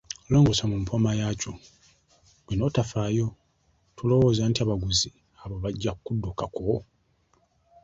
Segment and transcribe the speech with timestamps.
[0.31, 1.51] Longoosa mu mpooma yaakyo,
[2.39, 3.27] ggwe n’otafaayo,
[3.95, 5.09] tolowooza nti abaguzi
[5.43, 6.73] abo bajja kukuddukako?